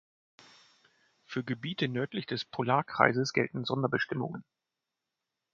Für 1.25 1.43
Gebiete 1.43 1.87
nördlich 1.87 2.25
des 2.25 2.43
Polarkreises 2.43 3.33
gelten 3.33 3.65
Sonderbestimmungen. 3.65 4.43